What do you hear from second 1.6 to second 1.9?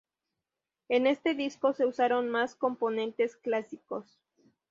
se